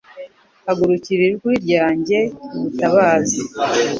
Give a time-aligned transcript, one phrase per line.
[0.65, 2.19] Hugukira ijwi ryanjye
[2.49, 3.39] rigutabaza